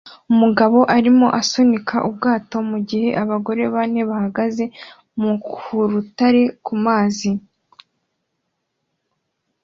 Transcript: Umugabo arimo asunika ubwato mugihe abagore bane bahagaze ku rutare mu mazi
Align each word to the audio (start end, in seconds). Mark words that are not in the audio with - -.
Umugabo 0.31 0.79
arimo 0.97 1.27
asunika 1.41 1.95
ubwato 2.09 2.55
mugihe 2.69 3.09
abagore 3.23 3.63
bane 3.73 4.01
bahagaze 4.09 4.63
ku 5.51 5.75
rutare 5.91 6.43
mu 6.67 6.75
mazi 6.85 7.29